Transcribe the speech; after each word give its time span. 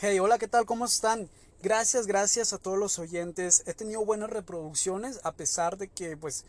Hey, 0.00 0.20
hola, 0.20 0.38
¿qué 0.38 0.46
tal? 0.46 0.64
¿Cómo 0.64 0.84
están? 0.84 1.28
Gracias, 1.60 2.06
gracias 2.06 2.52
a 2.52 2.58
todos 2.58 2.78
los 2.78 3.00
oyentes. 3.00 3.64
He 3.66 3.74
tenido 3.74 4.04
buenas 4.04 4.30
reproducciones 4.30 5.18
a 5.24 5.32
pesar 5.32 5.76
de 5.76 5.88
que 5.88 6.16
pues 6.16 6.44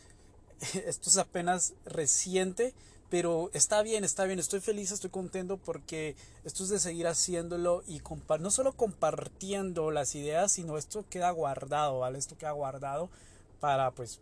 esto 0.86 1.10
es 1.10 1.16
apenas 1.16 1.74
reciente, 1.84 2.74
pero 3.08 3.50
está 3.52 3.82
bien, 3.82 4.04
está 4.04 4.22
bien, 4.22 4.38
estoy 4.38 4.60
feliz, 4.60 4.92
estoy 4.92 5.10
contento 5.10 5.56
porque 5.56 6.14
esto 6.44 6.62
es 6.62 6.68
de 6.68 6.78
seguir 6.78 7.08
haciéndolo 7.08 7.82
y 7.88 8.00
no 8.38 8.52
solo 8.52 8.72
compartiendo 8.74 9.90
las 9.90 10.14
ideas, 10.14 10.52
sino 10.52 10.78
esto 10.78 11.04
queda 11.10 11.32
guardado, 11.32 11.98
¿vale? 11.98 12.20
Esto 12.20 12.38
queda 12.38 12.52
guardado 12.52 13.10
para 13.58 13.90
pues 13.90 14.20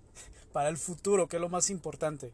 para 0.54 0.70
el 0.70 0.78
futuro, 0.78 1.28
que 1.28 1.36
es 1.36 1.42
lo 1.42 1.50
más 1.50 1.68
importante. 1.68 2.32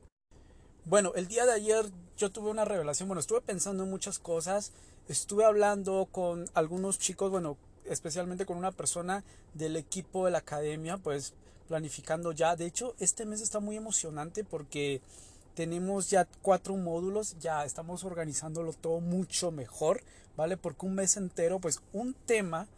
Bueno, 0.89 1.15
el 1.17 1.27
día 1.27 1.45
de 1.47 1.53
ayer 1.53 1.85
yo 2.17 2.31
tuve 2.31 2.49
una 2.49 2.65
revelación, 2.65 3.09
bueno, 3.09 3.19
estuve 3.19 3.41
pensando 3.41 3.83
en 3.83 3.91
muchas 3.91 4.21
cosas, 4.21 4.71
estuve 5.09 5.45
hablando 5.45 6.07
con 6.13 6.49
algunos 6.55 7.01
chicos, 7.01 7.29
bueno, 7.29 7.57
especialmente 7.87 8.47
con 8.47 8.57
una 8.57 8.71
persona 8.71 9.25
del 9.53 9.75
equipo 9.75 10.25
de 10.25 10.31
la 10.31 10.39
academia, 10.39 10.97
pues 10.97 11.35
planificando 11.67 12.31
ya. 12.31 12.55
De 12.55 12.67
hecho, 12.67 12.95
este 13.01 13.27
mes 13.27 13.41
está 13.41 13.59
muy 13.59 13.75
emocionante 13.75 14.45
porque 14.45 15.01
tenemos 15.57 16.09
ya 16.09 16.29
cuatro 16.41 16.77
módulos, 16.77 17.37
ya 17.41 17.65
estamos 17.65 18.05
organizándolo 18.05 18.73
todo 18.73 19.01
mucho 19.01 19.51
mejor, 19.51 20.05
¿vale? 20.37 20.57
Porque 20.57 20.87
un 20.87 20.95
mes 20.95 21.17
entero, 21.17 21.59
pues 21.59 21.83
un 21.93 22.15
tema, 22.15 22.69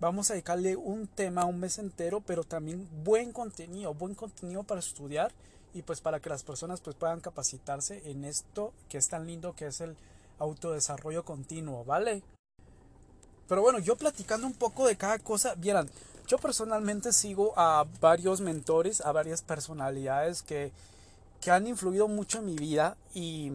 vamos 0.00 0.28
a 0.28 0.34
dedicarle 0.34 0.74
un 0.74 1.06
tema 1.06 1.44
un 1.44 1.60
mes 1.60 1.78
entero, 1.78 2.20
pero 2.20 2.42
también 2.42 2.88
buen 3.04 3.30
contenido, 3.30 3.94
buen 3.94 4.16
contenido 4.16 4.64
para 4.64 4.80
estudiar 4.80 5.30
y 5.74 5.82
pues 5.82 6.00
para 6.00 6.20
que 6.20 6.30
las 6.30 6.44
personas 6.44 6.80
pues 6.80 6.96
puedan 6.96 7.20
capacitarse 7.20 8.08
en 8.10 8.24
esto 8.24 8.72
que 8.88 8.98
es 8.98 9.08
tan 9.08 9.26
lindo 9.26 9.54
que 9.54 9.66
es 9.66 9.80
el 9.80 9.96
autodesarrollo 10.38 11.24
continuo, 11.24 11.84
¿vale? 11.84 12.22
Pero 13.48 13.60
bueno, 13.60 13.78
yo 13.78 13.96
platicando 13.96 14.46
un 14.46 14.54
poco 14.54 14.86
de 14.86 14.96
cada 14.96 15.18
cosa, 15.18 15.54
vieran, 15.56 15.90
yo 16.26 16.38
personalmente 16.38 17.12
sigo 17.12 17.52
a 17.56 17.84
varios 18.00 18.40
mentores, 18.40 19.00
a 19.02 19.12
varias 19.12 19.42
personalidades 19.42 20.42
que, 20.42 20.72
que 21.40 21.50
han 21.50 21.66
influido 21.66 22.08
mucho 22.08 22.38
en 22.38 22.46
mi 22.46 22.56
vida 22.56 22.96
y 23.12 23.52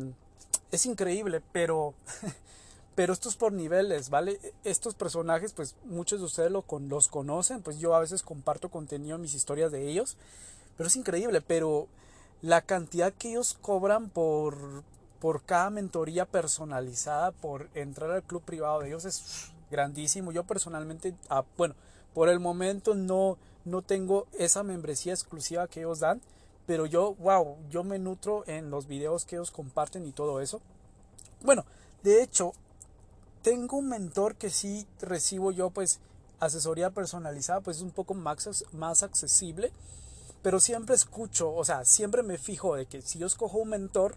es 0.71 0.85
increíble, 0.85 1.41
pero, 1.51 1.95
pero 2.95 3.13
esto 3.13 3.29
es 3.29 3.35
por 3.35 3.51
niveles, 3.51 4.09
¿vale? 4.09 4.39
Estos 4.63 4.93
personajes, 4.93 5.53
pues 5.53 5.75
muchos 5.85 6.19
de 6.19 6.25
ustedes 6.25 6.51
lo, 6.51 6.65
los 6.87 7.07
conocen, 7.07 7.63
pues 7.63 7.79
yo 7.79 7.95
a 7.95 7.99
veces 7.99 8.21
comparto 8.21 8.69
contenido 8.69 9.15
en 9.15 9.21
mis 9.21 9.33
historias 9.33 9.71
de 9.71 9.89
ellos, 9.89 10.17
pero 10.77 10.87
es 10.87 10.95
increíble, 10.95 11.41
pero 11.41 11.87
la 12.41 12.61
cantidad 12.61 13.13
que 13.13 13.31
ellos 13.31 13.57
cobran 13.61 14.09
por, 14.09 14.83
por 15.19 15.43
cada 15.43 15.69
mentoría 15.69 16.25
personalizada, 16.25 17.31
por 17.31 17.69
entrar 17.73 18.11
al 18.11 18.23
club 18.23 18.41
privado 18.43 18.79
de 18.79 18.87
ellos 18.87 19.05
es 19.05 19.51
grandísimo. 19.69 20.31
Yo 20.31 20.43
personalmente, 20.43 21.15
ah, 21.29 21.43
bueno, 21.57 21.75
por 22.13 22.29
el 22.29 22.39
momento 22.39 22.95
no, 22.95 23.37
no 23.65 23.81
tengo 23.81 24.27
esa 24.37 24.63
membresía 24.63 25.13
exclusiva 25.13 25.67
que 25.67 25.81
ellos 25.81 25.99
dan, 25.99 26.21
pero 26.65 26.85
yo, 26.85 27.15
wow, 27.15 27.57
yo 27.69 27.83
me 27.83 27.99
nutro 27.99 28.43
en 28.47 28.69
los 28.69 28.87
videos 28.87 29.25
que 29.25 29.35
ellos 29.35 29.51
comparten 29.51 30.05
y 30.05 30.11
todo 30.11 30.39
eso. 30.39 30.61
Bueno, 31.41 31.65
de 32.03 32.21
hecho, 32.21 32.53
tengo 33.41 33.77
un 33.77 33.89
mentor 33.89 34.35
que 34.35 34.49
sí 34.49 34.85
recibo 35.01 35.51
yo, 35.51 35.69
pues, 35.69 35.99
asesoría 36.39 36.89
personalizada, 36.91 37.61
pues 37.61 37.77
es 37.77 37.83
un 37.83 37.91
poco 37.91 38.13
más, 38.13 38.65
más 38.71 39.03
accesible, 39.03 39.71
pero 40.41 40.59
siempre 40.59 40.95
escucho, 40.95 41.53
o 41.53 41.65
sea, 41.65 41.85
siempre 41.85 42.23
me 42.23 42.37
fijo 42.37 42.75
de 42.75 42.85
que 42.85 43.01
si 43.01 43.19
yo 43.19 43.27
escojo 43.27 43.57
un 43.57 43.69
mentor, 43.69 44.15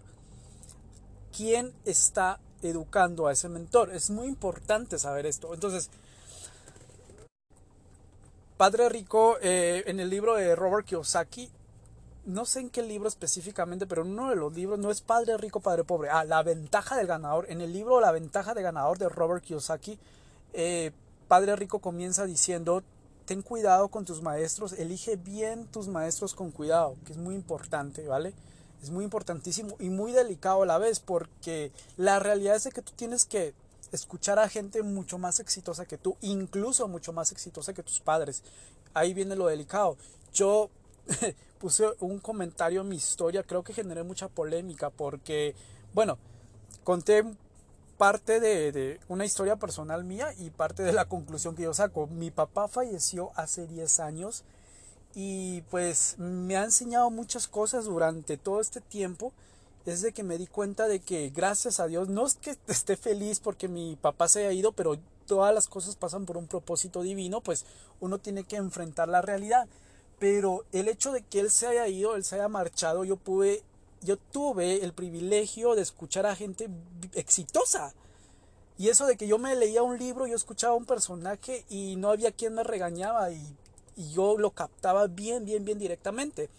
¿quién 1.35 1.73
está 1.85 2.39
educando 2.61 3.27
a 3.27 3.33
ese 3.33 3.49
mentor? 3.49 3.93
Es 3.93 4.09
muy 4.09 4.27
importante 4.27 4.97
saber 4.99 5.25
esto. 5.25 5.53
Entonces, 5.53 5.89
Padre 8.55 8.87
Rico, 8.87 9.37
eh, 9.41 9.83
en 9.87 9.99
el 9.99 10.09
libro 10.09 10.35
de 10.35 10.55
Robert 10.55 10.87
Kiyosaki, 10.87 11.49
no 12.25 12.45
sé 12.45 12.61
en 12.61 12.69
qué 12.69 12.81
libro 12.81 13.09
específicamente, 13.09 13.85
pero 13.85 14.03
en 14.03 14.11
uno 14.11 14.29
de 14.29 14.37
los 14.37 14.53
libros 14.53 14.79
no 14.79 14.91
es 14.91 15.01
Padre 15.01 15.35
Rico, 15.37 15.59
Padre 15.59 15.83
Pobre. 15.83 16.09
Ah, 16.09 16.23
La 16.23 16.41
ventaja 16.41 16.95
del 16.95 17.07
ganador. 17.07 17.47
En 17.49 17.59
el 17.59 17.73
libro 17.73 17.99
La 17.99 18.11
ventaja 18.11 18.53
del 18.53 18.63
ganador 18.63 18.97
de 18.97 19.09
Robert 19.09 19.43
Kiyosaki, 19.43 19.99
eh, 20.53 20.91
Padre 21.27 21.55
Rico 21.57 21.79
comienza 21.79 22.25
diciendo, 22.25 22.83
ten 23.25 23.41
cuidado 23.41 23.87
con 23.87 24.05
tus 24.05 24.21
maestros, 24.21 24.73
elige 24.73 25.15
bien 25.15 25.65
tus 25.67 25.87
maestros 25.87 26.33
con 26.33 26.51
cuidado, 26.51 26.95
que 27.05 27.13
es 27.13 27.17
muy 27.17 27.35
importante, 27.35 28.07
¿vale? 28.07 28.33
Es 28.81 28.89
muy 28.89 29.03
importantísimo 29.05 29.75
y 29.79 29.89
muy 29.89 30.11
delicado 30.11 30.63
a 30.63 30.65
la 30.65 30.77
vez, 30.77 30.99
porque 30.99 31.71
la 31.97 32.19
realidad 32.19 32.55
es 32.55 32.73
que 32.73 32.81
tú 32.81 32.91
tienes 32.95 33.25
que 33.25 33.53
escuchar 33.91 34.39
a 34.39 34.49
gente 34.49 34.83
mucho 34.83 35.17
más 35.17 35.39
exitosa 35.39 35.85
que 35.85 35.97
tú, 35.97 36.17
incluso 36.21 36.87
mucho 36.87 37.13
más 37.13 37.31
exitosa 37.31 37.73
que 37.73 37.83
tus 37.83 38.01
padres. 38.01 38.43
Ahí 38.93 39.13
viene 39.13 39.35
lo 39.35 39.47
delicado. 39.47 39.97
Yo 40.33 40.69
puse 41.59 41.85
un 41.99 42.19
comentario 42.19 42.81
en 42.81 42.89
mi 42.89 42.97
historia, 42.97 43.43
creo 43.43 43.63
que 43.63 43.73
generé 43.73 44.03
mucha 44.03 44.27
polémica 44.27 44.89
porque, 44.89 45.55
bueno, 45.93 46.17
conté 46.83 47.23
parte 48.03 48.41
de, 48.41 48.99
una 49.07 49.23
historia 49.23 49.55
personal 49.55 50.03
mía 50.03 50.33
y 50.37 50.49
parte 50.49 50.83
de 50.83 50.91
la 50.91 51.05
conclusión 51.05 51.55
que 51.55 51.63
yo 51.63 51.73
saco. 51.73 52.07
Mi 52.07 52.31
papá 52.31 52.67
falleció 52.67 53.31
hace 53.35 53.65
10 53.65 54.01
años 54.01 54.43
y 55.15 55.61
pues 55.71 56.15
me 56.17 56.57
ha 56.57 56.65
enseñado 56.65 57.09
muchas 57.11 57.47
cosas 57.47 57.85
durante 57.85 58.35
todo 58.35 58.59
este 58.59 58.81
tiempo 58.81 59.31
es 59.85 60.01
de 60.01 60.11
que 60.11 60.21
me 60.21 60.37
di 60.37 60.47
cuenta 60.47 60.89
de 60.89 60.99
que 60.99 61.31
gracias 61.33 61.79
a 61.79 61.87
Dios, 61.87 62.09
no 62.09 62.25
es 62.25 62.35
que 62.35 62.57
esté 62.67 62.97
feliz 62.97 63.39
porque 63.39 63.69
mi 63.69 63.95
papá 63.95 64.27
se 64.27 64.39
haya 64.39 64.51
ido, 64.51 64.73
pero 64.73 64.97
todas 65.25 65.55
las 65.55 65.69
cosas 65.69 65.95
pasan 65.95 66.25
por 66.25 66.35
un 66.35 66.47
propósito 66.47 67.03
divino, 67.03 67.39
pues 67.39 67.65
uno 68.01 68.17
tiene 68.17 68.43
que 68.43 68.57
enfrentar 68.57 69.07
la 69.07 69.21
realidad. 69.21 69.69
Pero 70.19 70.65
el 70.73 70.89
hecho 70.89 71.13
de 71.13 71.21
que 71.21 71.39
él 71.39 71.49
se 71.49 71.67
haya 71.67 71.87
ido, 71.87 72.17
él 72.17 72.25
se 72.25 72.35
haya 72.35 72.49
marchado, 72.49 73.05
yo 73.05 73.15
pude, 73.15 73.63
yo 74.03 74.17
tuve 74.17 74.83
el 74.83 74.93
privilegio 74.93 75.75
de 75.75 75.81
escuchar 75.81 76.25
a 76.25 76.35
gente 76.35 76.69
exitosa. 77.13 77.93
Y 78.77 78.89
eso 78.89 79.05
de 79.05 79.17
que 79.17 79.27
yo 79.27 79.37
me 79.37 79.55
leía 79.55 79.83
un 79.83 79.97
libro, 79.97 80.27
yo 80.27 80.35
escuchaba 80.35 80.73
a 80.73 80.77
un 80.77 80.85
personaje 80.85 81.65
y 81.69 81.95
no 81.95 82.09
había 82.09 82.31
quien 82.31 82.55
me 82.55 82.63
regañaba 82.63 83.31
y, 83.31 83.55
y 83.95 84.11
yo 84.11 84.37
lo 84.37 84.51
captaba 84.51 85.07
bien, 85.07 85.45
bien, 85.45 85.63
bien 85.63 85.79
directamente. 85.79 86.49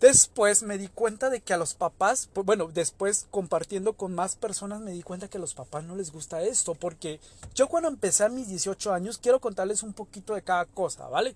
Después 0.00 0.62
me 0.62 0.76
di 0.76 0.88
cuenta 0.88 1.30
de 1.30 1.40
que 1.40 1.54
a 1.54 1.56
los 1.56 1.74
papás, 1.74 2.28
bueno, 2.34 2.68
después 2.72 3.26
compartiendo 3.30 3.94
con 3.94 4.14
más 4.14 4.36
personas 4.36 4.80
me 4.80 4.90
di 4.90 5.02
cuenta 5.02 5.28
que 5.28 5.38
a 5.38 5.40
los 5.40 5.54
papás 5.54 5.84
no 5.84 5.96
les 5.96 6.12
gusta 6.12 6.42
esto, 6.42 6.74
porque 6.74 7.20
yo 7.54 7.68
cuando 7.68 7.88
empecé 7.88 8.24
a 8.24 8.28
mis 8.28 8.48
18 8.48 8.92
años, 8.92 9.18
quiero 9.18 9.40
contarles 9.40 9.82
un 9.82 9.94
poquito 9.94 10.34
de 10.34 10.42
cada 10.42 10.66
cosa, 10.66 11.08
¿vale? 11.08 11.34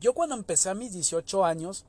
Yo 0.00 0.12
cuando 0.12 0.36
empecé 0.36 0.68
a 0.68 0.74
mis 0.74 0.92
18 0.92 1.44
años, 1.44 1.84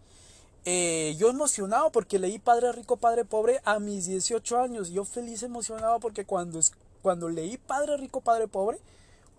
eh, 0.66 1.16
yo 1.18 1.30
emocionado 1.30 1.92
porque 1.92 2.20
leí 2.20 2.38
Padre 2.38 2.72
Rico, 2.72 2.98
Padre 2.98 3.26
Pobre 3.26 3.62
a 3.66 3.80
mis 3.80 4.06
18 4.06 4.60
años, 4.60 4.90
yo 4.90 5.06
feliz 5.06 5.42
emocionado 5.44 6.00
porque 6.00 6.26
cuando, 6.26 6.60
cuando 7.02 7.30
leí 7.30 7.58
Padre 7.58 7.98
Rico, 7.98 8.22
Padre 8.22 8.48
Pobre, 8.48 8.80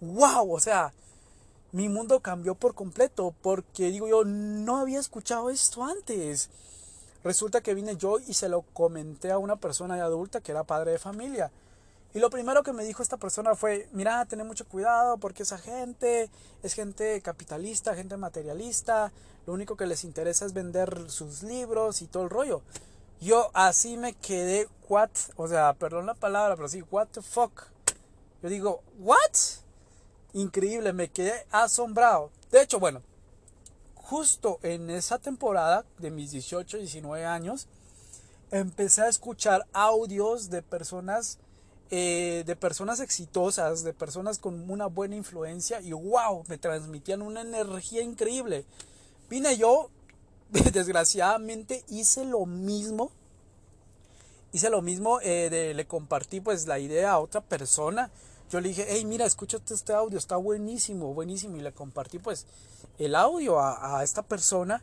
wow, 0.01 0.53
o 0.53 0.59
sea, 0.59 0.93
mi 1.71 1.89
mundo 1.89 2.21
cambió 2.21 2.55
por 2.55 2.75
completo 2.75 3.35
porque 3.41 3.91
digo 3.91 4.09
yo 4.09 4.25
no 4.25 4.79
había 4.79 5.01
escuchado 5.01 5.49
esto 5.49 5.85
antes. 5.85 6.51
Resulta 7.25 7.61
que 7.61 7.75
vine 7.75 7.97
yo 7.97 8.19
y 8.19 8.35
se 8.35 8.49
lo 8.49 8.63
comenté 8.63 9.31
a 9.31 9.39
una 9.39 9.57
persona 9.57 9.95
adulta 9.95 10.41
que 10.41 10.51
era 10.51 10.65
padre 10.65 10.93
de 10.93 10.99
familia. 10.99 11.53
Y 12.15 12.19
lo 12.19 12.31
primero 12.31 12.63
que 12.63 12.73
me 12.73 12.85
dijo 12.85 13.03
esta 13.03 13.17
persona 13.17 13.55
fue, 13.55 13.89
mira, 13.93 14.25
ten 14.27 14.47
mucho 14.47 14.67
cuidado 14.67 15.17
porque 15.17 15.45
esa 15.45 15.59
gente 15.59 16.31
es 16.63 16.75
gente 16.75 17.21
capitalista, 17.23 17.95
gente 17.95 18.17
materialista, 18.17 19.13
lo 19.47 19.55
único 19.55 19.77
que 19.77 19.87
les 19.87 20.05
interesa 20.05 20.45
es 20.45 20.53
vender 20.53 21.11
sus 21.11 21.43
libros 21.43 22.03
y 22.03 22.07
todo 22.07 22.25
el 22.25 22.31
rollo. 22.31 22.63
Yo 23.21 23.51
así 23.55 23.97
me 23.97 24.15
quedé, 24.15 24.69
what, 24.89 25.11
o 25.37 25.49
sea, 25.49 25.73
perdón 25.75 26.07
la 26.07 26.15
palabra, 26.15 26.57
pero 26.57 26.69
sí, 26.69 26.83
what 26.91 27.09
the 27.13 27.23
fuck. 27.23 27.63
Yo 28.43 28.49
digo, 28.49 28.83
what? 28.99 29.63
increíble, 30.33 30.93
me 30.93 31.11
quedé 31.11 31.47
asombrado. 31.51 32.31
De 32.51 32.63
hecho, 32.63 32.79
bueno, 32.79 33.03
justo 33.95 34.59
en 34.63 34.91
esa 34.91 35.19
temporada 35.19 35.85
de 35.99 36.11
mis 36.11 36.31
18, 36.31 36.79
19 36.79 37.25
años, 37.25 37.69
empecé 38.51 39.03
a 39.03 39.09
escuchar 39.09 39.67
audios 39.73 40.51
de 40.51 40.63
personas, 40.63 41.39
eh, 41.93 42.43
de 42.45 42.57
personas 42.57 42.99
exitosas, 42.99 43.85
de 43.85 43.93
personas 43.93 44.41
con 44.41 44.69
una 44.69 44.87
buena 44.87 45.15
influencia 45.15 45.81
y 45.81 45.93
wow, 45.93 46.43
me 46.49 46.59
transmitían 46.59 47.23
una 47.23 47.43
energía 47.43 48.03
increíble. 48.03 48.65
Vine 49.31 49.57
yo, 49.57 49.91
desgraciadamente 50.51 51.85
hice 51.89 52.25
lo 52.25 52.47
mismo. 52.47 53.13
Hice 54.51 54.71
lo 54.71 54.83
mismo, 54.83 55.21
eh, 55.21 55.49
de, 55.49 55.73
le 55.73 55.87
compartí 55.87 56.41
pues 56.41 56.67
la 56.67 56.81
idea 56.81 57.13
a 57.13 57.21
otra 57.21 57.41
persona 57.41 58.11
yo 58.53 58.61
le 58.61 58.69
dije, 58.69 58.85
hey, 58.87 59.07
mira, 59.07 59.25
escúchate 59.25 59.73
este 59.73 59.95
audio, 59.95 60.19
está 60.19 60.37
buenísimo, 60.37 61.15
buenísimo. 61.15 61.57
Y 61.57 61.63
le 61.63 61.73
compartí 61.73 62.19
pues 62.19 62.45
el 62.99 63.15
audio 63.15 63.59
a, 63.59 64.05
esta 64.05 64.21
persona. 64.21 64.83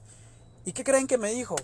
¿Y 0.65 0.73
qué 0.73 0.83
creen 0.83 1.05
que 1.05 1.19
me 1.19 1.31
dijo? 1.31 1.55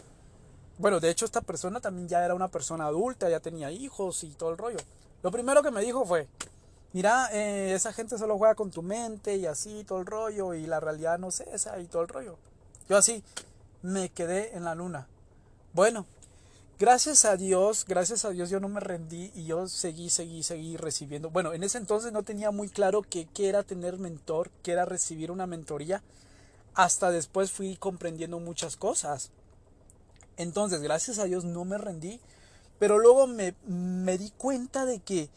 Bueno, 0.78 1.00
de 1.00 1.10
hecho 1.10 1.26
esta 1.26 1.42
persona 1.42 1.80
también 1.80 2.08
ya 2.08 2.24
era 2.24 2.36
una 2.36 2.50
persona 2.50 2.86
adulta, 2.86 3.28
ya 3.28 3.40
tenía 3.40 3.72
hijos 3.72 4.24
y 4.24 4.30
todo 4.30 4.52
el 4.52 4.60
rollo. 4.60 4.78
Lo 5.24 5.32
primero 5.32 5.64
que 5.64 5.72
me 5.72 5.82
dijo 5.82 6.06
fue, 6.06 6.28
mira, 6.94 7.30
eh, 7.32 7.74
esa 7.74 7.94
gente 7.94 8.18
solo 8.18 8.38
juega 8.38 8.56
con 8.56 8.72
tu 8.72 8.82
mente 8.82 9.36
y 9.36 9.46
así, 9.46 9.84
todo 9.84 10.00
el 10.00 10.06
rollo, 10.06 10.54
y 10.54 10.68
la 10.68 10.80
realidad 10.80 11.18
no 11.20 11.30
es 11.30 11.42
esa 11.42 11.80
y 11.80 11.88
todo 11.88 12.04
el 12.04 12.08
rollo. 12.08 12.38
Yo 12.88 12.98
así 12.98 13.24
me 13.82 14.10
quedé 14.10 14.56
en 14.56 14.64
la 14.64 14.76
luna. 14.76 15.08
Bueno, 15.74 16.06
gracias 16.80 17.26
a 17.26 17.38
Dios, 17.38 17.86
gracias 17.88 18.26
a 18.26 18.30
Dios 18.30 18.50
yo 18.50 18.60
no 18.60 18.70
me 18.70 18.80
rendí 18.80 19.32
y 19.36 19.46
yo 19.46 19.68
seguí, 19.68 20.10
seguí, 20.10 20.44
seguí 20.44 20.78
recibiendo. 20.78 21.30
Bueno, 21.30 21.54
en 21.54 21.64
ese 21.64 21.78
entonces 21.78 22.12
no 22.12 22.24
tenía 22.24 22.52
muy 22.52 22.70
claro 22.70 23.02
qué 23.02 23.28
era 23.38 23.64
tener 23.64 23.98
mentor, 23.98 24.52
qué 24.64 24.72
era 24.72 24.86
recibir 24.86 25.32
una 25.32 25.48
mentoría. 25.48 26.02
Hasta 26.76 27.10
después 27.10 27.52
fui 27.52 27.78
comprendiendo 27.78 28.40
muchas 28.40 28.76
cosas. 28.76 29.32
Entonces, 30.38 30.82
gracias 30.82 31.20
a 31.20 31.24
Dios 31.24 31.46
no 31.46 31.66
me 31.66 31.78
rendí. 31.78 32.20
Pero 32.80 33.00
luego 33.00 33.28
me, 33.28 33.56
me 33.68 34.18
di 34.18 34.32
cuenta 34.32 34.86
de 34.86 35.00
que, 35.00 35.30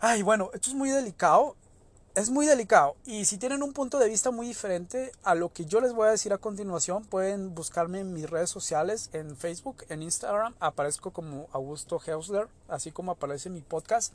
ay, 0.00 0.22
bueno, 0.22 0.50
esto 0.54 0.70
es 0.70 0.76
muy 0.76 0.90
delicado 0.90 1.56
es 2.14 2.28
muy 2.28 2.44
delicado 2.44 2.94
y 3.06 3.24
si 3.24 3.38
tienen 3.38 3.62
un 3.62 3.72
punto 3.72 3.98
de 3.98 4.08
vista 4.08 4.30
muy 4.30 4.46
diferente 4.46 5.12
a 5.22 5.34
lo 5.34 5.50
que 5.50 5.64
yo 5.64 5.80
les 5.80 5.94
voy 5.94 6.08
a 6.08 6.10
decir 6.10 6.32
a 6.32 6.38
continuación, 6.38 7.04
pueden 7.04 7.54
buscarme 7.54 8.00
en 8.00 8.12
mis 8.12 8.28
redes 8.28 8.50
sociales, 8.50 9.08
en 9.14 9.34
Facebook, 9.36 9.84
en 9.88 10.02
Instagram, 10.02 10.54
aparezco 10.60 11.10
como 11.10 11.48
Augusto 11.52 12.00
Heusler, 12.04 12.48
así 12.68 12.92
como 12.92 13.12
aparece 13.12 13.48
mi 13.48 13.62
podcast 13.62 14.12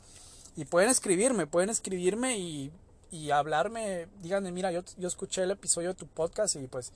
y 0.56 0.64
pueden 0.64 0.90
escribirme, 0.90 1.46
pueden 1.48 1.70
escribirme 1.70 2.38
y, 2.38 2.70
y 3.10 3.32
hablarme, 3.32 4.06
díganme, 4.22 4.52
mira, 4.52 4.70
yo, 4.70 4.82
yo 4.96 5.08
escuché 5.08 5.42
el 5.42 5.50
episodio 5.50 5.88
de 5.88 5.94
tu 5.94 6.06
podcast 6.06 6.54
y 6.54 6.68
pues 6.68 6.92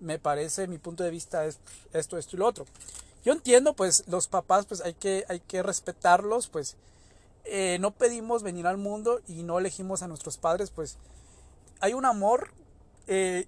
me 0.00 0.18
parece, 0.18 0.66
mi 0.66 0.76
punto 0.76 1.02
de 1.02 1.10
vista 1.10 1.46
es 1.46 1.60
esto, 1.94 2.18
esto 2.18 2.36
y 2.36 2.38
lo 2.38 2.46
otro. 2.46 2.66
Yo 3.24 3.32
entiendo, 3.32 3.74
pues 3.74 4.04
los 4.08 4.26
papás, 4.26 4.66
pues 4.66 4.80
hay 4.80 4.94
que, 4.94 5.24
hay 5.28 5.40
que 5.40 5.62
respetarlos, 5.62 6.48
pues 6.48 6.76
eh, 7.44 7.78
no 7.80 7.92
pedimos 7.92 8.42
venir 8.42 8.66
al 8.66 8.78
mundo 8.78 9.20
y 9.28 9.42
no 9.42 9.58
elegimos 9.58 10.02
a 10.02 10.08
nuestros 10.08 10.38
padres, 10.38 10.70
pues 10.70 10.98
hay 11.80 11.94
un 11.94 12.04
amor 12.04 12.50
eh, 13.06 13.46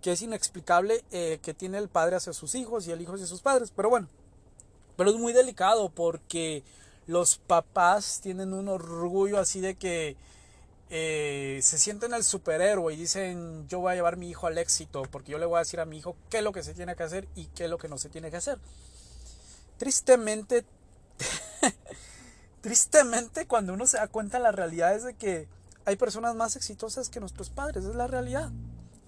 que 0.00 0.12
es 0.12 0.22
inexplicable 0.22 1.04
eh, 1.10 1.38
que 1.42 1.52
tiene 1.52 1.78
el 1.78 1.88
padre 1.88 2.16
hacia 2.16 2.32
sus 2.32 2.54
hijos 2.54 2.86
y 2.86 2.92
el 2.92 3.00
hijo 3.00 3.14
hacia 3.14 3.26
sus 3.26 3.42
padres. 3.42 3.72
Pero 3.74 3.90
bueno, 3.90 4.08
pero 4.96 5.10
es 5.10 5.16
muy 5.16 5.34
delicado 5.34 5.90
porque 5.90 6.62
los 7.06 7.36
papás 7.36 8.20
tienen 8.22 8.54
un 8.54 8.68
orgullo 8.68 9.38
así 9.38 9.60
de 9.60 9.74
que 9.74 10.16
se 10.88 11.78
sienten 11.78 12.14
el 12.14 12.24
superhéroe 12.24 12.92
y 12.92 12.96
dicen 12.96 13.68
yo 13.68 13.78
voy 13.78 13.92
a 13.92 13.94
llevar 13.94 14.16
mi 14.16 14.28
hijo 14.28 14.48
al 14.48 14.58
éxito 14.58 15.02
porque 15.10 15.30
yo 15.30 15.38
le 15.38 15.46
voy 15.46 15.56
a 15.56 15.60
decir 15.60 15.78
a 15.78 15.84
mi 15.84 15.98
hijo 15.98 16.16
qué 16.30 16.38
es 16.38 16.42
lo 16.42 16.52
que 16.52 16.64
se 16.64 16.74
tiene 16.74 16.96
que 16.96 17.04
hacer 17.04 17.28
y 17.36 17.46
qué 17.46 17.64
es 17.64 17.70
lo 17.70 17.78
que 17.78 17.88
no 17.88 17.96
se 17.96 18.08
tiene 18.08 18.30
que 18.30 18.38
hacer. 18.38 18.58
Tristemente 19.80 20.66
tristemente 22.60 23.46
cuando 23.46 23.72
uno 23.72 23.86
se 23.86 23.96
da 23.96 24.08
cuenta 24.08 24.38
la 24.38 24.52
realidad 24.52 24.94
es 24.94 25.04
de 25.04 25.14
que 25.14 25.48
hay 25.86 25.96
personas 25.96 26.34
más 26.34 26.54
exitosas 26.54 27.08
que 27.08 27.18
nuestros 27.18 27.48
padres, 27.48 27.86
es 27.86 27.94
la 27.94 28.06
realidad. 28.06 28.50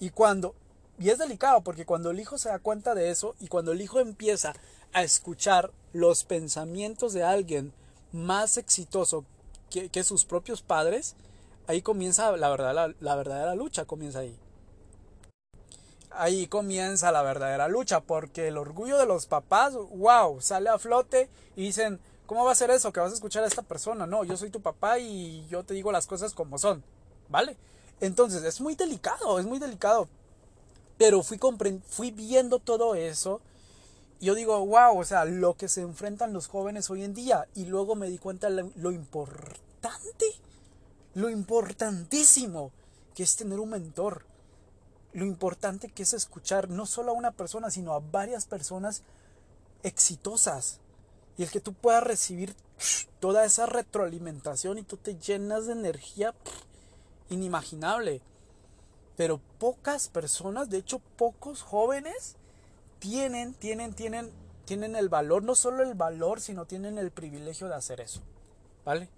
Y 0.00 0.08
cuando, 0.08 0.54
y 0.98 1.10
es 1.10 1.18
delicado 1.18 1.60
porque 1.60 1.84
cuando 1.84 2.10
el 2.10 2.20
hijo 2.20 2.38
se 2.38 2.48
da 2.48 2.58
cuenta 2.58 2.94
de 2.94 3.10
eso 3.10 3.36
y 3.38 3.48
cuando 3.48 3.72
el 3.72 3.82
hijo 3.82 4.00
empieza 4.00 4.54
a 4.94 5.02
escuchar 5.02 5.70
los 5.92 6.24
pensamientos 6.24 7.12
de 7.12 7.22
alguien 7.22 7.74
más 8.12 8.56
exitoso 8.56 9.26
que, 9.68 10.04
sus 10.04 10.24
propios 10.24 10.62
padres, 10.62 11.16
ahí 11.66 11.82
comienza 11.82 12.34
la, 12.38 12.48
verdad, 12.48 12.74
la, 12.74 12.94
la 12.98 13.14
verdadera 13.14 13.54
lucha, 13.54 13.84
comienza 13.84 14.20
ahí. 14.20 14.34
Ahí 16.16 16.46
comienza 16.46 17.12
la 17.12 17.22
verdadera 17.22 17.68
lucha 17.68 18.00
porque 18.00 18.48
el 18.48 18.58
orgullo 18.58 18.98
de 18.98 19.06
los 19.06 19.26
papás, 19.26 19.74
wow, 19.74 20.40
sale 20.40 20.68
a 20.68 20.78
flote 20.78 21.28
y 21.56 21.62
dicen, 21.62 22.00
¿Cómo 22.32 22.44
va 22.44 22.52
a 22.52 22.54
ser 22.54 22.70
eso? 22.70 22.92
Que 22.94 23.00
vas 23.00 23.10
a 23.10 23.14
escuchar 23.14 23.44
a 23.44 23.46
esta 23.46 23.60
persona. 23.60 24.06
No, 24.06 24.24
yo 24.24 24.38
soy 24.38 24.48
tu 24.48 24.62
papá 24.62 24.98
y 24.98 25.46
yo 25.48 25.64
te 25.64 25.74
digo 25.74 25.92
las 25.92 26.06
cosas 26.06 26.32
como 26.32 26.58
son. 26.58 26.82
¿Vale? 27.28 27.58
Entonces, 28.00 28.42
es 28.44 28.58
muy 28.58 28.74
delicado, 28.74 29.38
es 29.38 29.44
muy 29.44 29.58
delicado. 29.58 30.08
Pero 30.96 31.22
fui, 31.22 31.38
fui 31.86 32.10
viendo 32.10 32.58
todo 32.58 32.94
eso. 32.94 33.42
Y 34.18 34.26
yo 34.26 34.34
digo, 34.34 34.64
wow, 34.64 34.98
o 34.98 35.04
sea, 35.04 35.26
lo 35.26 35.58
que 35.58 35.68
se 35.68 35.82
enfrentan 35.82 36.32
los 36.32 36.46
jóvenes 36.46 36.88
hoy 36.88 37.04
en 37.04 37.12
día. 37.12 37.48
Y 37.54 37.66
luego 37.66 37.96
me 37.96 38.08
di 38.08 38.16
cuenta 38.16 38.48
lo, 38.48 38.70
lo 38.76 38.92
importante, 38.92 40.26
lo 41.12 41.28
importantísimo 41.28 42.70
que 43.14 43.24
es 43.24 43.36
tener 43.36 43.60
un 43.60 43.68
mentor. 43.68 44.24
Lo 45.12 45.26
importante 45.26 45.90
que 45.90 46.04
es 46.04 46.14
escuchar 46.14 46.70
no 46.70 46.86
solo 46.86 47.12
a 47.12 47.14
una 47.14 47.32
persona, 47.32 47.70
sino 47.70 47.92
a 47.92 48.00
varias 48.00 48.46
personas 48.46 49.02
exitosas 49.82 50.80
y 51.36 51.42
el 51.42 51.50
que 51.50 51.60
tú 51.60 51.72
puedas 51.72 52.02
recibir 52.02 52.54
toda 53.20 53.44
esa 53.44 53.66
retroalimentación 53.66 54.78
y 54.78 54.82
tú 54.82 54.96
te 54.96 55.16
llenas 55.16 55.66
de 55.66 55.72
energía 55.72 56.34
inimaginable. 57.30 58.20
Pero 59.16 59.40
pocas 59.58 60.08
personas, 60.08 60.70
de 60.70 60.78
hecho 60.78 61.00
pocos 61.16 61.62
jóvenes, 61.62 62.36
tienen, 62.98 63.54
tienen, 63.54 63.94
tienen, 63.94 64.30
tienen 64.64 64.96
el 64.96 65.08
valor, 65.08 65.42
no 65.42 65.54
solo 65.54 65.82
el 65.82 65.94
valor, 65.94 66.40
sino 66.40 66.64
tienen 66.66 66.98
el 66.98 67.10
privilegio 67.10 67.68
de 67.68 67.74
hacer 67.74 68.00
eso. 68.00 68.20
¿Vale? 68.84 69.08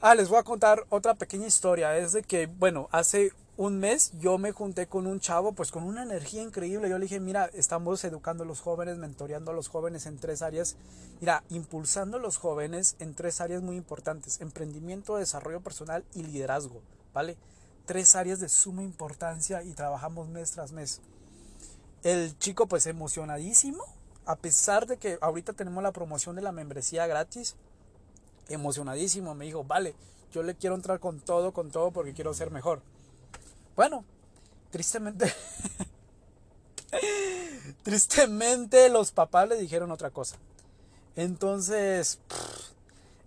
Ah, 0.00 0.14
les 0.14 0.28
voy 0.28 0.38
a 0.38 0.44
contar 0.44 0.86
otra 0.88 1.14
pequeña 1.14 1.46
historia. 1.46 1.96
Es 1.96 2.12
de 2.12 2.22
que, 2.22 2.46
bueno, 2.46 2.88
hace 2.90 3.32
un 3.60 3.78
mes 3.78 4.12
yo 4.18 4.38
me 4.38 4.52
junté 4.52 4.86
con 4.86 5.06
un 5.06 5.20
chavo 5.20 5.52
pues 5.52 5.70
con 5.70 5.82
una 5.82 6.02
energía 6.02 6.42
increíble. 6.42 6.88
Yo 6.88 6.96
le 6.96 7.04
dije, 7.04 7.20
mira, 7.20 7.50
estamos 7.52 8.02
educando 8.04 8.44
a 8.44 8.46
los 8.46 8.62
jóvenes, 8.62 8.96
mentoreando 8.96 9.50
a 9.50 9.54
los 9.54 9.68
jóvenes 9.68 10.06
en 10.06 10.16
tres 10.16 10.40
áreas. 10.40 10.76
Mira, 11.20 11.44
impulsando 11.50 12.16
a 12.16 12.20
los 12.20 12.38
jóvenes 12.38 12.96
en 13.00 13.12
tres 13.14 13.42
áreas 13.42 13.60
muy 13.60 13.76
importantes. 13.76 14.40
Emprendimiento, 14.40 15.16
desarrollo 15.16 15.60
personal 15.60 16.06
y 16.14 16.22
liderazgo. 16.22 16.80
¿Vale? 17.12 17.36
Tres 17.84 18.16
áreas 18.16 18.40
de 18.40 18.48
suma 18.48 18.82
importancia 18.82 19.62
y 19.62 19.74
trabajamos 19.74 20.26
mes 20.28 20.52
tras 20.52 20.72
mes. 20.72 21.02
El 22.02 22.38
chico 22.38 22.66
pues 22.66 22.86
emocionadísimo. 22.86 23.84
A 24.24 24.36
pesar 24.36 24.86
de 24.86 24.96
que 24.96 25.18
ahorita 25.20 25.52
tenemos 25.52 25.82
la 25.82 25.92
promoción 25.92 26.34
de 26.34 26.40
la 26.40 26.52
membresía 26.52 27.06
gratis. 27.06 27.56
Emocionadísimo. 28.48 29.34
Me 29.34 29.44
dijo, 29.44 29.64
vale, 29.64 29.94
yo 30.32 30.42
le 30.42 30.54
quiero 30.54 30.76
entrar 30.76 30.98
con 30.98 31.20
todo, 31.20 31.52
con 31.52 31.70
todo 31.70 31.90
porque 31.90 32.14
quiero 32.14 32.32
ser 32.32 32.50
mejor. 32.50 32.80
Bueno, 33.76 34.04
tristemente, 34.70 35.32
tristemente 37.82 38.88
los 38.88 39.12
papás 39.12 39.48
le 39.48 39.56
dijeron 39.56 39.90
otra 39.90 40.10
cosa. 40.10 40.36
Entonces, 41.16 42.18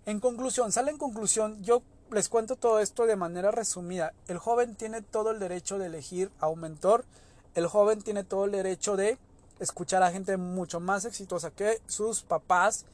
en 0.06 0.20
conclusión, 0.20 0.72
sale 0.72 0.90
en 0.90 0.98
conclusión, 0.98 1.62
yo 1.62 1.82
les 2.10 2.28
cuento 2.28 2.56
todo 2.56 2.80
esto 2.80 3.06
de 3.06 3.16
manera 3.16 3.50
resumida. 3.50 4.12
El 4.28 4.38
joven 4.38 4.76
tiene 4.76 5.02
todo 5.02 5.30
el 5.30 5.38
derecho 5.38 5.78
de 5.78 5.86
elegir 5.86 6.30
a 6.40 6.48
un 6.48 6.60
mentor. 6.60 7.04
El 7.54 7.66
joven 7.66 8.02
tiene 8.02 8.24
todo 8.24 8.44
el 8.44 8.52
derecho 8.52 8.96
de 8.96 9.18
escuchar 9.60 10.02
a 10.02 10.10
gente 10.10 10.36
mucho 10.36 10.80
más 10.80 11.04
exitosa 11.04 11.50
que 11.50 11.80
sus 11.86 12.22
papás. 12.22 12.84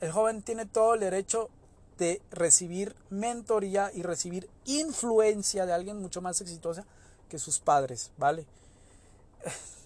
El 0.00 0.12
joven 0.12 0.42
tiene 0.42 0.66
todo 0.66 0.94
el 0.94 1.00
derecho 1.00 1.50
de 1.98 2.22
recibir 2.30 2.94
mentoría 3.10 3.90
y 3.92 4.02
recibir 4.02 4.48
influencia 4.64 5.66
de 5.66 5.74
alguien 5.74 6.00
mucho 6.00 6.22
más 6.22 6.40
exitosa 6.40 6.86
que 7.30 7.38
sus 7.38 7.60
padres, 7.60 8.10
¿vale? 8.18 8.44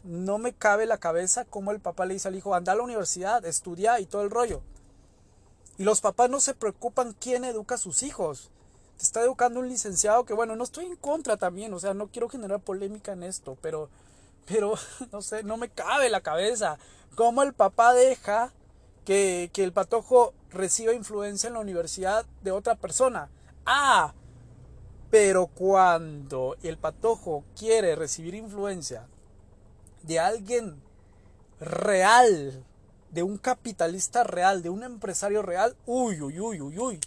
No 0.03 0.39
me 0.39 0.53
cabe 0.53 0.87
la 0.87 0.99
cabeza 0.99 1.45
cómo 1.45 1.71
el 1.71 1.79
papá 1.81 2.05
le 2.05 2.15
dice 2.15 2.27
al 2.27 2.35
hijo, 2.35 2.55
anda 2.55 2.73
a 2.73 2.75
la 2.75 2.83
universidad, 2.83 3.45
estudia 3.45 4.01
y 4.01 4.07
todo 4.07 4.23
el 4.23 4.31
rollo. 4.31 4.61
Y 5.79 5.85
los 5.85 6.01
papás 6.01 6.29
no 6.29 6.41
se 6.41 6.55
preocupan 6.55 7.15
quién 7.19 7.45
educa 7.45 7.77
a 7.77 7.79
sus 7.79 8.03
hijos. 8.03 8.51
Te 8.97 9.05
está 9.05 9.23
educando 9.23 9.61
un 9.61 9.69
licenciado 9.69 10.25
que, 10.25 10.35
bueno, 10.35 10.57
no 10.57 10.65
estoy 10.65 10.87
en 10.87 10.97
contra 10.97 11.37
también, 11.37 11.73
o 11.75 11.79
sea, 11.79 11.95
no 11.95 12.09
quiero 12.09 12.29
generar 12.29 12.61
polémica 12.61 13.13
en 13.13 13.23
esto, 13.23 13.57
pero, 13.61 13.89
pero, 14.47 14.75
no 15.13 15.23
sé, 15.23 15.43
no 15.43 15.57
me 15.57 15.69
cabe 15.69 16.11
la 16.11 16.21
cabeza. 16.21 16.79
Cómo 17.15 17.43
el 17.43 17.53
papá 17.53 17.95
deja 17.95 18.53
que, 19.05 19.51
que 19.53 19.65
el 19.65 19.73
patojo 19.73 20.33
reciba 20.51 20.93
influencia 20.93 21.49
en 21.49 21.55
la 21.55 21.61
universidad 21.61 22.27
de 22.43 22.53
otra 22.53 22.75
persona. 22.75 23.29
Ah, 23.67 24.15
pero 25.15 25.47
cuando 25.47 26.57
el 26.65 26.77
patojo 26.77 27.45
quiere 27.57 27.95
recibir 27.95 28.35
influencia 28.35 29.07
de 30.03 30.19
alguien 30.19 30.83
real, 31.61 32.65
de 33.13 33.23
un 33.23 33.39
capitalista 33.39 34.25
real, 34.25 34.61
de 34.61 34.71
un 34.71 34.83
empresario 34.83 35.43
real, 35.43 35.77
uy, 35.87 36.21
uy, 36.21 36.41
uy, 36.41 36.61
uy, 36.61 36.79
uy. 36.81 37.01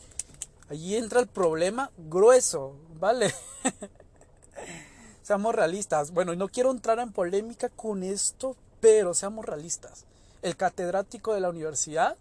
Allí 0.70 0.96
entra 0.96 1.20
el 1.20 1.28
problema 1.28 1.92
grueso, 1.98 2.78
¿vale? 2.98 3.36
seamos 5.22 5.54
realistas. 5.54 6.12
Bueno, 6.12 6.34
no 6.34 6.48
quiero 6.48 6.72
entrar 6.72 7.00
en 7.00 7.12
polémica 7.12 7.68
con 7.68 8.04
esto, 8.04 8.56
pero 8.80 9.14
seamos 9.16 9.46
realistas. 9.46 10.06
El 10.42 10.56
catedrático 10.56 11.34
de 11.34 11.42
la 11.42 11.50
universidad, 11.50 12.16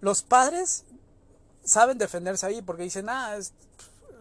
los 0.00 0.24
padres 0.24 0.86
saben 1.62 1.98
defenderse 1.98 2.46
ahí 2.46 2.62
porque 2.62 2.82
dicen, 2.82 3.08
ah, 3.08 3.36
es, 3.36 3.52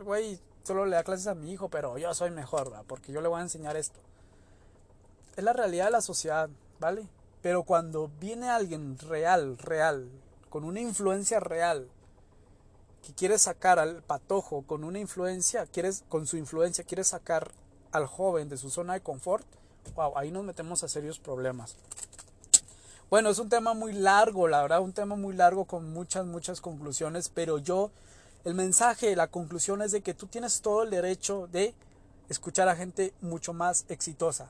güey 0.03 0.39
solo 0.63 0.85
le 0.85 0.95
da 0.95 1.03
clases 1.03 1.27
a 1.27 1.35
mi 1.35 1.51
hijo, 1.51 1.69
pero 1.69 1.97
yo 1.97 2.13
soy 2.13 2.31
mejor, 2.31 2.73
porque 2.87 3.11
yo 3.11 3.21
le 3.21 3.27
voy 3.27 3.39
a 3.39 3.43
enseñar 3.43 3.75
esto. 3.77 3.99
Es 5.35 5.43
la 5.43 5.53
realidad 5.53 5.85
de 5.85 5.91
la 5.91 6.01
sociedad, 6.01 6.49
¿vale? 6.79 7.07
Pero 7.41 7.63
cuando 7.63 8.09
viene 8.19 8.49
alguien 8.49 8.97
real, 8.99 9.57
real, 9.57 10.09
con 10.49 10.63
una 10.63 10.79
influencia 10.79 11.39
real, 11.39 11.89
que 13.05 13.13
quieres 13.13 13.43
sacar 13.43 13.79
al 13.79 14.03
patojo 14.03 14.61
con 14.63 14.83
una 14.83 14.99
influencia, 14.99 15.65
quieres 15.65 16.03
con 16.09 16.27
su 16.27 16.37
influencia, 16.37 16.83
quieres 16.83 17.07
sacar 17.07 17.51
al 17.91 18.05
joven 18.05 18.47
de 18.49 18.57
su 18.57 18.69
zona 18.69 18.93
de 18.93 19.01
confort, 19.01 19.45
wow, 19.95 20.17
ahí 20.17 20.31
nos 20.31 20.43
metemos 20.43 20.83
a 20.83 20.87
serios 20.87 21.19
problemas. 21.19 21.75
Bueno, 23.09 23.29
es 23.29 23.39
un 23.39 23.49
tema 23.49 23.73
muy 23.73 23.91
largo, 23.91 24.47
la 24.47 24.61
verdad, 24.61 24.81
un 24.81 24.93
tema 24.93 25.15
muy 25.15 25.35
largo 25.35 25.65
con 25.65 25.91
muchas, 25.91 26.25
muchas 26.25 26.61
conclusiones, 26.61 27.29
pero 27.29 27.57
yo, 27.57 27.91
el 28.43 28.53
mensaje, 28.55 29.15
la 29.15 29.27
conclusión 29.27 29.81
es 29.81 29.91
de 29.91 30.01
que 30.01 30.13
tú 30.13 30.27
tienes 30.27 30.61
todo 30.61 30.83
el 30.83 30.89
derecho 30.89 31.47
de 31.51 31.75
escuchar 32.29 32.69
a 32.69 32.75
gente 32.75 33.13
mucho 33.21 33.53
más 33.53 33.85
exitosa. 33.89 34.49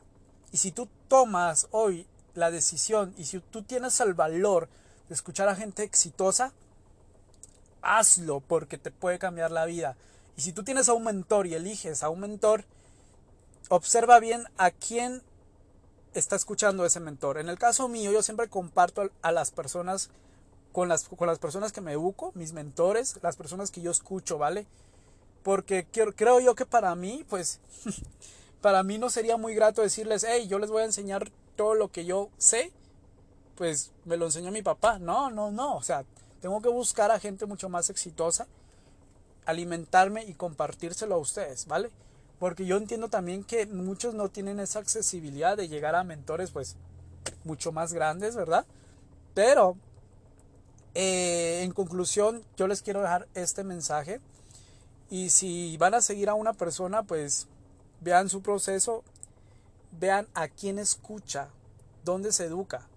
Y 0.52 0.58
si 0.58 0.72
tú 0.72 0.88
tomas 1.08 1.68
hoy 1.72 2.08
la 2.34 2.52
decisión 2.52 3.14
y 3.18 3.26
si 3.26 3.40
tú 3.40 3.64
tienes 3.64 4.00
el 4.00 4.14
valor 4.14 4.70
de 5.10 5.16
escuchar 5.16 5.50
a 5.50 5.56
gente 5.56 5.84
exitosa, 5.84 6.54
hazlo 7.82 8.40
porque 8.40 8.78
te 8.78 8.92
puede 8.92 9.20
cambiar 9.20 9.52
la 9.52 9.66
vida. 9.66 9.98
Y 10.38 10.42
si 10.42 10.54
tú 10.54 10.64
tienes 10.64 10.88
a 10.88 10.94
un 10.94 11.04
mentor 11.04 11.48
y 11.48 11.56
eliges 11.56 12.04
a 12.04 12.10
un 12.10 12.22
mentor, 12.22 12.64
observa 13.70 14.20
bien 14.20 14.46
a 14.58 14.72
quién 14.72 15.22
está 16.14 16.36
escuchando 16.36 16.86
ese 16.86 17.00
mentor. 17.00 17.38
En 17.38 17.50
el 17.50 17.58
caso 17.58 17.88
mío, 17.88 18.12
yo 18.12 18.24
siempre 18.24 18.48
comparto 18.48 19.10
a 19.22 19.32
las 19.32 19.52
personas 19.52 20.10
con 20.72 20.88
las, 20.88 21.08
con 21.08 21.28
las 21.28 21.40
personas 21.40 21.72
que 21.72 21.82
me 21.82 21.94
educo, 21.94 22.32
mis 22.36 22.54
mentores, 22.54 23.20
las 23.22 23.36
personas 23.36 23.72
que 23.72 23.82
yo 23.82 23.92
escucho, 23.92 24.38
¿vale? 24.38 24.68
Porque 25.44 25.88
creo 26.16 26.40
yo 26.40 26.56
que 26.56 26.66
para 26.66 26.94
mí, 26.96 27.26
pues, 27.30 27.60
para 28.62 28.84
mí 28.84 28.98
no 28.98 29.10
sería 29.10 29.38
muy 29.38 29.56
grato 29.56 29.82
decirles, 29.82 30.26
hey, 30.28 30.48
yo 30.48 30.60
les 30.60 30.70
voy 30.70 30.84
a 30.84 30.86
enseñar 30.86 31.32
todo 31.56 31.74
lo 31.74 31.92
que 31.92 32.06
yo 32.06 32.30
sé, 32.38 32.72
pues 33.56 33.92
me 34.06 34.18
lo 34.18 34.26
enseñó 34.26 34.52
mi 34.52 34.62
papá. 34.62 35.00
No, 35.00 35.30
no, 35.30 35.52
no. 35.52 35.76
O 35.76 35.84
sea, 35.84 36.06
tengo 36.42 36.62
que 36.62 36.70
buscar 36.70 37.12
a 37.12 37.20
gente 37.20 37.46
mucho 37.46 37.70
más 37.70 37.90
exitosa, 37.90 38.48
alimentarme 39.46 40.26
y 40.26 40.34
compartírselo 40.34 41.16
a 41.16 41.20
ustedes, 41.20 41.68
¿vale? 41.68 41.92
Porque 42.40 42.66
yo 42.66 42.78
entiendo 42.78 43.10
también 43.10 43.44
que 43.44 43.68
muchos 43.68 44.16
no 44.16 44.30
tienen 44.30 44.60
esa 44.60 44.80
accesibilidad 44.80 45.58
de 45.58 45.68
llegar 45.68 45.94
a 45.94 46.04
mentores 46.04 46.50
pues 46.50 46.76
mucho 47.44 47.72
más 47.72 47.94
grandes, 47.94 48.36
¿verdad? 48.36 48.66
Pero 49.36 49.78
eh, 50.94 51.62
en 51.64 51.72
conclusión 51.72 52.44
yo 52.58 52.68
les 52.68 52.82
quiero 52.82 53.02
dejar 53.02 53.28
este 53.34 53.64
mensaje 53.64 54.20
y 55.10 55.30
si 55.30 55.78
van 55.78 55.94
a 55.94 56.02
seguir 56.02 56.30
a 56.30 56.34
una 56.34 56.54
persona 56.54 57.04
pues 57.04 57.48
vean 58.02 58.30
su 58.30 58.42
proceso, 58.42 59.04
vean 59.92 60.28
a 60.34 60.48
quién 60.48 60.80
escucha, 60.80 61.50
dónde 62.04 62.32
se 62.32 62.46
educa. 62.46 62.88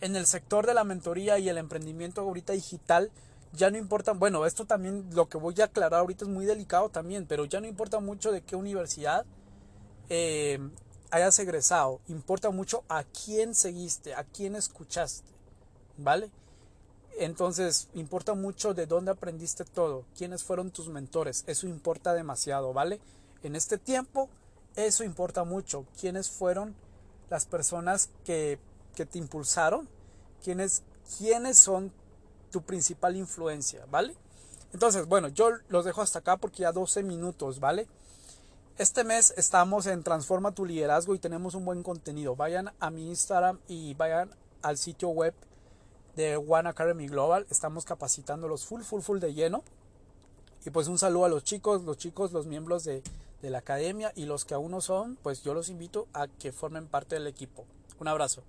En 0.00 0.16
el 0.16 0.26
sector 0.26 0.66
de 0.66 0.74
la 0.74 0.84
mentoría 0.84 1.38
y 1.38 1.48
el 1.48 1.58
emprendimiento 1.58 2.22
ahorita 2.22 2.54
digital, 2.54 3.10
ya 3.52 3.70
no 3.70 3.76
importa, 3.76 4.12
bueno, 4.12 4.46
esto 4.46 4.64
también 4.64 5.10
lo 5.12 5.28
que 5.28 5.36
voy 5.38 5.54
a 5.60 5.64
aclarar 5.64 6.00
ahorita 6.00 6.24
es 6.24 6.30
muy 6.30 6.46
delicado 6.46 6.88
también, 6.88 7.26
pero 7.26 7.44
ya 7.44 7.60
no 7.60 7.66
importa 7.66 8.00
mucho 8.00 8.32
de 8.32 8.42
qué 8.42 8.56
universidad 8.56 9.26
eh, 10.08 10.58
hayas 11.10 11.38
egresado, 11.38 12.00
importa 12.08 12.50
mucho 12.50 12.84
a 12.88 13.04
quién 13.04 13.54
seguiste, 13.54 14.14
a 14.14 14.24
quién 14.24 14.56
escuchaste, 14.56 15.28
¿vale? 15.98 16.30
Entonces, 17.18 17.88
importa 17.94 18.34
mucho 18.34 18.72
de 18.74 18.86
dónde 18.86 19.10
aprendiste 19.10 19.64
todo, 19.64 20.04
quiénes 20.16 20.42
fueron 20.42 20.70
tus 20.70 20.88
mentores, 20.88 21.44
eso 21.46 21.66
importa 21.66 22.14
demasiado, 22.14 22.72
¿vale? 22.72 23.00
En 23.42 23.56
este 23.56 23.78
tiempo, 23.78 24.28
eso 24.76 25.04
importa 25.04 25.44
mucho, 25.44 25.84
quiénes 26.00 26.30
fueron 26.30 26.74
las 27.28 27.46
personas 27.46 28.10
que, 28.24 28.58
que 28.94 29.06
te 29.06 29.18
impulsaron, 29.18 29.88
quiénes, 30.42 30.82
quiénes 31.18 31.58
son 31.58 31.92
tu 32.50 32.62
principal 32.62 33.16
influencia, 33.16 33.84
¿vale? 33.90 34.14
Entonces, 34.72 35.06
bueno, 35.06 35.28
yo 35.28 35.50
los 35.68 35.84
dejo 35.84 36.02
hasta 36.02 36.20
acá 36.20 36.36
porque 36.36 36.62
ya 36.62 36.72
12 36.72 37.02
minutos, 37.02 37.60
¿vale? 37.60 37.88
Este 38.78 39.04
mes 39.04 39.34
estamos 39.36 39.86
en 39.86 40.02
Transforma 40.02 40.52
tu 40.52 40.64
liderazgo 40.64 41.14
y 41.14 41.18
tenemos 41.18 41.54
un 41.54 41.64
buen 41.64 41.82
contenido. 41.82 42.34
Vayan 42.34 42.72
a 42.80 42.90
mi 42.90 43.08
Instagram 43.10 43.58
y 43.68 43.94
vayan 43.94 44.30
al 44.62 44.78
sitio 44.78 45.08
web 45.08 45.34
de 46.16 46.36
One 46.36 46.68
Academy 46.68 47.06
Global. 47.06 47.46
Estamos 47.50 47.84
capacitándolos 47.84 48.66
full, 48.66 48.82
full, 48.82 49.02
full 49.02 49.18
de 49.18 49.34
lleno. 49.34 49.62
Y 50.64 50.70
pues 50.70 50.88
un 50.88 50.98
saludo 50.98 51.24
a 51.24 51.28
los 51.28 51.44
chicos, 51.44 51.82
los 51.82 51.96
chicos, 51.96 52.32
los 52.32 52.46
miembros 52.46 52.84
de, 52.84 53.02
de 53.42 53.50
la 53.50 53.58
academia 53.58 54.12
y 54.14 54.26
los 54.26 54.44
que 54.44 54.54
aún 54.54 54.70
no 54.70 54.80
son, 54.80 55.16
pues 55.22 55.42
yo 55.42 55.54
los 55.54 55.68
invito 55.68 56.06
a 56.12 56.28
que 56.28 56.52
formen 56.52 56.86
parte 56.86 57.14
del 57.14 57.26
equipo. 57.26 57.64
Un 57.98 58.08
abrazo. 58.08 58.42